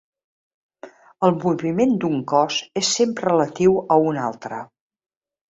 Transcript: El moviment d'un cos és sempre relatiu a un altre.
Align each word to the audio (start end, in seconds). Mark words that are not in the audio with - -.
El 1.27 1.37
moviment 1.43 1.93
d'un 2.05 2.23
cos 2.31 2.57
és 2.83 2.91
sempre 3.01 3.29
relatiu 3.31 3.79
a 3.83 4.01
un 4.09 4.21
altre. 4.25 4.65